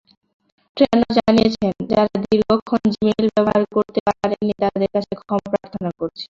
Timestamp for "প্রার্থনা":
5.53-5.89